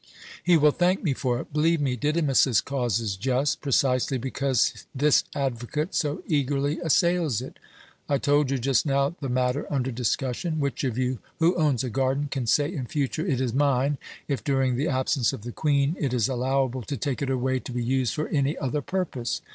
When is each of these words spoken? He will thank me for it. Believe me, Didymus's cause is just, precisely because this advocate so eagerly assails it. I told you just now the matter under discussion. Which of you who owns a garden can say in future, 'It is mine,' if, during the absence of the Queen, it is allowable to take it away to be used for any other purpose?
He 0.43 0.57
will 0.57 0.71
thank 0.71 1.03
me 1.03 1.13
for 1.13 1.37
it. 1.39 1.53
Believe 1.53 1.79
me, 1.79 1.95
Didymus's 1.95 2.59
cause 2.59 2.99
is 2.99 3.15
just, 3.15 3.61
precisely 3.61 4.17
because 4.17 4.87
this 4.95 5.23
advocate 5.35 5.93
so 5.93 6.23
eagerly 6.27 6.79
assails 6.79 7.39
it. 7.39 7.59
I 8.09 8.17
told 8.17 8.49
you 8.49 8.57
just 8.57 8.83
now 8.83 9.13
the 9.21 9.29
matter 9.29 9.67
under 9.71 9.91
discussion. 9.91 10.59
Which 10.59 10.83
of 10.83 10.97
you 10.97 11.19
who 11.37 11.53
owns 11.55 11.83
a 11.83 11.91
garden 11.91 12.29
can 12.31 12.47
say 12.47 12.73
in 12.73 12.87
future, 12.87 13.27
'It 13.27 13.39
is 13.39 13.53
mine,' 13.53 13.99
if, 14.27 14.43
during 14.43 14.75
the 14.75 14.87
absence 14.87 15.33
of 15.33 15.43
the 15.43 15.51
Queen, 15.51 15.95
it 15.99 16.15
is 16.15 16.27
allowable 16.27 16.81
to 16.81 16.97
take 16.97 17.21
it 17.21 17.29
away 17.29 17.59
to 17.59 17.71
be 17.71 17.83
used 17.83 18.15
for 18.15 18.27
any 18.29 18.57
other 18.57 18.81
purpose? 18.81 19.39